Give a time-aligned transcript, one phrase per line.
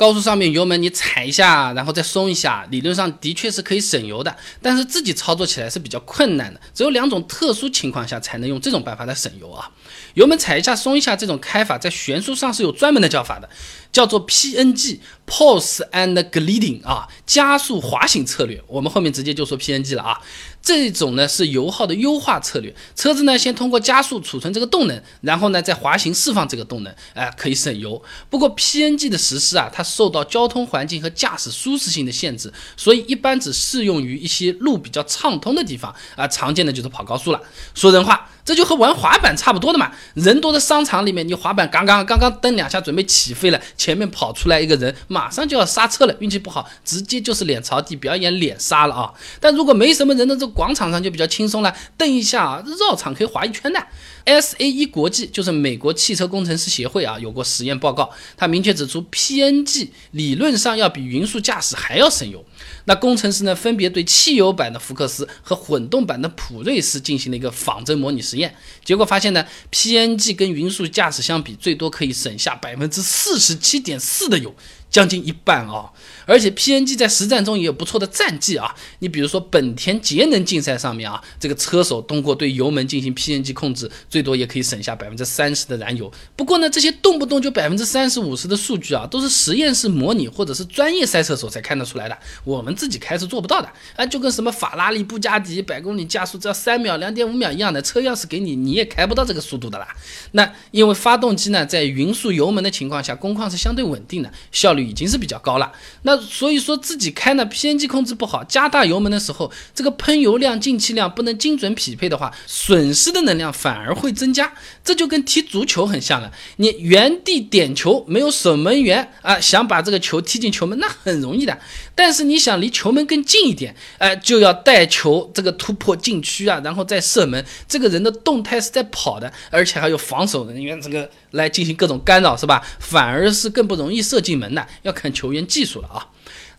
[0.00, 6.58] 高速上面油门你踩一下，然后再松一下，理论上的确是可以省油的，但是自己操作起来是比较困难的。
[6.72, 9.70] 只有两种特殊情况下才能用这种办法来省油啊。
[10.14, 13.50] 油门踩一下松一下这种开法，在悬殊上是有专门的叫法的，
[13.92, 18.62] 叫做 PNG（Pulse and Gliding） 啊，加速滑行策略。
[18.66, 20.20] 我们后面直接就说 PNG 了啊。
[20.62, 28.00] 这种呢是油耗的优化策略，车子呢先通过加速储存这个动能，然后呢再滑行释放这个动能，哎，可以省油。
[28.28, 37.40] 不过 PNG 的实施啊，它受到交通环境和驾驶舒适性的限制，所以一般只适用于一些路比较畅通的地方啊，常见的就是跑高速了。
[37.74, 38.28] 说人话。
[38.44, 49.12] 这就和玩滑板差不多的嘛，人多的商场里面，你滑板刚刚刚刚蹬两下准备起飞了，前面跑出来一个人，马上就要刹车了，运气不好，直接就是脸朝地表演脸刹了啊！
[49.40, 53.80] 但如果没什么人的这广场上就比较轻松了，蹬一下啊，绕场可以滑一圈的。
[54.26, 62.44] SAE 国际就是美国汽车工程师协会啊，有过实验报告，它明确指出，PNG 理论上要比匀速驾驶还要省油。
[62.84, 74.54] 那工程师呢，分别对汽油版的福克斯和混动版的普锐斯进行了一个仿真模拟实验，结果发现呢，PNG 跟匀速驾驶相比，最多可以省下百分之四十七点四的油。
[74.90, 75.90] 将近一半啊，
[76.26, 78.74] 而且 PNG 在实战中也有不错的战绩啊。
[78.98, 86.12] 你比如说本田节能竞赛上面啊，这个车手通过对油门进行 PNG 控制，最多也可以省下百分之三十的燃油。
[86.34, 94.04] 不过呢，这些动不动就百分之三十五十的数据啊，都是实验室模拟或者是专业赛车手才看得出来的，我们自己开是做不到的啊。
[94.04, 99.86] 就跟什么法拉利、布加迪百公里加速只要三秒、两点五秒一样的，车钥匙给你，你也开不到这个速度的啦。
[100.32, 104.79] 那因为发动机呢，在匀速油门的情况下，工况是相对稳定的，效率。
[104.80, 105.70] 已经是比较高了，
[106.02, 114.52] 那所以说自己开呢，PNG 控制不好，加大油门的时候，这个喷油量、进气量不能精准匹配的话，损失的能量反而会增加。
[114.82, 121.58] 这就跟踢足球很像了，你原地点球没有守门员啊，想把这个球踢进球门那很容易的，
[121.94, 132.62] 但是你想离球门更近一点，哎，就要带球这个突破禁区啊，然后再射门，这个人的动态是在跑的，而且还有防守人员这个来进行各种干扰，是吧？
[132.78, 134.66] 反而是更不容易射进门的。
[134.82, 136.06] 要看球员技术了啊，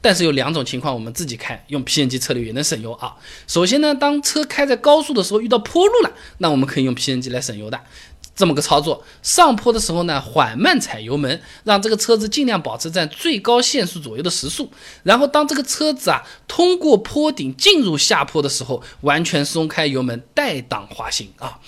[0.00, 3.14] 但是有两种情况，我们自己开用 PNG 策略也能省油啊。
[3.46, 7.80] 首先呢，当车开在高速的时候遇到坡路了，那我们可以用 PNG 来省油的。
[8.36, 14.70] 这么个操作，上坡的时候呢，缓慢踩油门，让这个车子尽量保持在最高限速左右的时速。
[15.02, 21.58] 然后当这个车子啊通过坡顶进入下坡的时候，完全松开油门，带档滑行啊。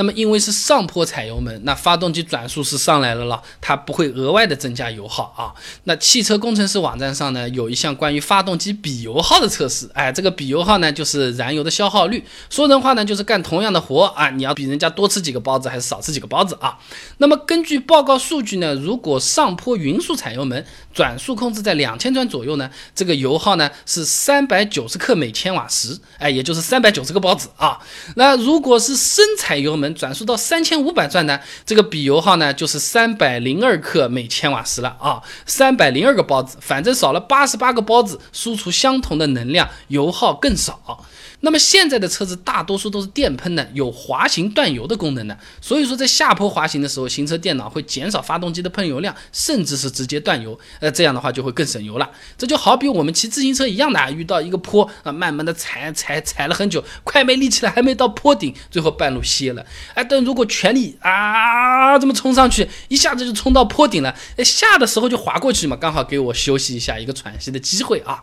[0.00, 5.52] 那么，因为是上坡踩油门，那发动机转速是上来了了，它不会额外的增加油耗啊。
[5.84, 12.24] 那汽车工程师网站上呢，有一项关于发动机比油耗的测试，哎，这个比油耗呢，就是燃油的消耗率。
[12.48, 16.78] 说人话呢，就是干同样的活啊，你要比人家多吃几个包子，还是少吃几个包子啊？
[17.18, 27.78] 那么根据报告数据呢，如果上坡匀速踩油门，转速控制在两千转左右呢，这个油耗呢是三百九十克每千瓦时，哎，也就是三百九十个包子啊。
[28.16, 41.04] 那如果是深踩油，门转速到三千五百转呢，这个比油耗呢就是三百零二克每千瓦时了啊，三百零二个包子，反正少了八十八个包子，输出相同的能量，油耗更少。
[41.40, 50.58] 那么现在的车子大多数都是电喷的，有滑行断油的功能的，所以说在下坡滑行的时候，行车电脑会减少发动机的喷油量，甚至是直接断油。
[50.80, 52.10] 呃，这样的话就会更省油了。
[52.36, 59.64] 这就好比我们骑自行车一样的啊，遇到一个坡啊，慢慢的踩踩踩了很久，快没力气了，还没到坡顶，最后半路歇了。
[59.94, 68.22] 哎，但如果全力啊这么冲上去，一下子就冲到坡顶了，哎下的时候就滑过去嘛，刚好给我休息一下，一个喘息的机会啊。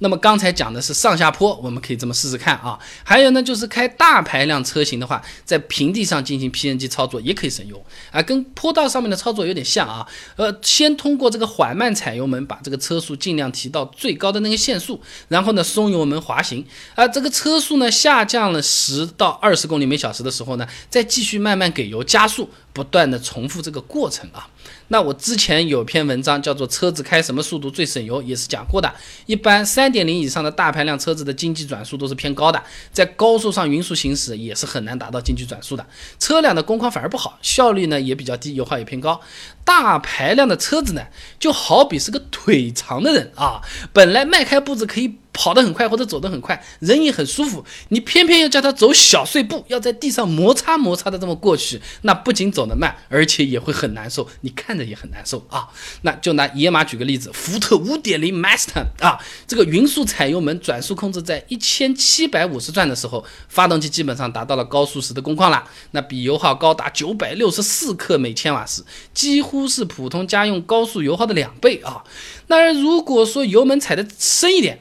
[0.00, 2.78] 那么刚才讲的是上下坡，我们可以这么试试看啊。
[3.04, 10.06] 还有呢，就是开大排量车型的话，在平地上进行 PNG 操作也可以省油啊，跟坡道上面的操作有点像啊。
[10.36, 22.48] 呃，先通过这个缓慢踩油门，把这个车速尽量提到最高的那个限速，然后呢松油门滑行啊，这个车速呢下降了十到二十公里每小时的时候呢，再继续慢慢给油加速。
[22.72, 24.48] 不断的重复这个过程啊，
[24.88, 28.92] 那我之前有篇文章叫做《车子开什么速度最省油》，也是讲过的。
[29.26, 32.62] 一般三点零以上的大排量车子的经济转速都是偏高的，
[32.92, 35.84] 在高速上匀速行驶也是很难达到经济转速的。
[36.18, 39.20] 车辆的工况反而不好，效率呢也比较低，油耗也偏高。
[39.64, 41.02] 大排量的车子呢，
[41.38, 43.60] 就好比是个腿长的人啊，
[43.92, 45.16] 本来迈开步子可以。
[45.40, 55.66] 跑得很快或者走得很快，人也很舒服，你偏偏要叫他走小碎步，要在地上摩擦摩擦的这么过去，那不仅走得慢，而且也会很难受，你看着也很难受啊。
[56.02, 68.82] 那就拿野马举个例子，福特五点零 Master 啊，这个匀速踩油门，转速控制在一千七百五十转的时候，发动机基本上达到了高速时的工况了，那比油耗高达九百六十四克每千瓦时，
[69.14, 72.04] 几乎是普通家用高速油耗的两倍啊。
[72.48, 74.78] 那如果说油门踩的深一点，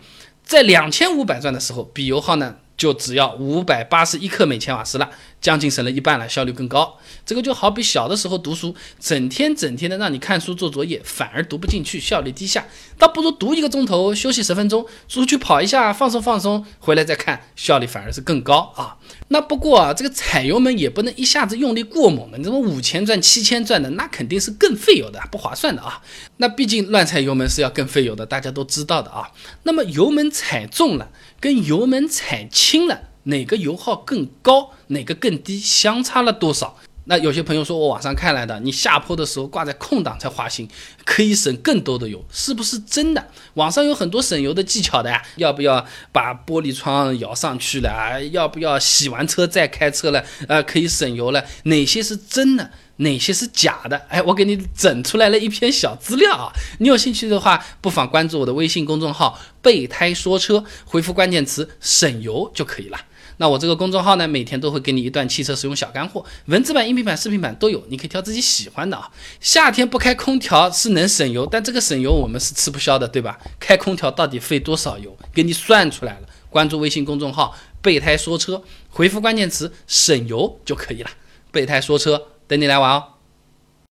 [0.50, 5.12] 在两千五百转的时候，比油耗呢就只要五百八十一克每千瓦时了。
[5.42, 6.98] 将近省了一半了，效率更高。
[7.26, 12.66] 这个就好比小的时候读书，整天整天的让你看书做作业，反而读不进去，效率低下。
[12.98, 18.98] 倒不如读一个钟头，休息十分钟，出去跑一下，放松放松，回来再看，效率反而是更高啊。
[19.30, 26.02] 那不过啊，这个踩油门也不能一下子用力过猛了，你这么五千转、七千转的，那肯定是更费油的，不划算的啊。
[26.36, 29.32] 那毕竟乱踩油门是要更费油的，大家都知道的啊。
[29.64, 31.10] 那么油门踩重了，
[31.40, 33.10] 跟油门踩轻了。
[33.24, 36.78] 哪个油耗更高，哪个更低，相差了多少？
[37.10, 40.70] 那有些朋友说我网上看来的，你下坡的时候挂在空档才滑行，
[41.04, 43.28] 可以省更多的油，是不是真的？
[43.56, 48.22] 网上有很多省油的技巧的呀， 要不要把玻璃窗摇上去了啊？
[48.32, 50.24] 要不要洗完车再开车了？
[50.48, 51.44] 呃，可以省油了？
[51.64, 52.70] 哪些是真的？
[52.98, 53.98] 哪些是假的？
[54.08, 63.00] 哎，我给你整出来了一篇小资料啊，你有兴趣的话，不妨关注我的微信公众号“备胎说车”，回复关键词“省油”就可以了。
[63.40, 69.10] 那我这个公众号呢，每天都会给你一段汽车使用小干货，文字版、音频版、视频版都有，你可以挑自己喜欢的啊。
[69.40, 73.40] 夏天不开空调是能省油，但这个省油我们是吃不消的，对吧？
[73.58, 75.18] 开空调到底费多少油？
[75.34, 76.28] 给你算出来了。
[76.50, 81.10] 关注微信公众号“备胎说车”，回复关键词“省油”就可以了。
[81.52, 83.04] 备胎说车，等你来玩哦。